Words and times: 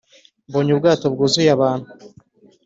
mbonye 0.47 0.71
ubwato 0.73 1.05
bwuzuye 1.13 1.49
abantu 1.57 1.89